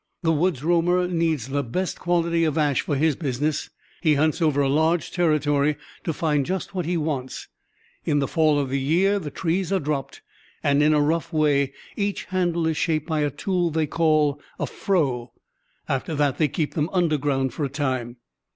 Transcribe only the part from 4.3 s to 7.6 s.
over a large territory to find just what he wants.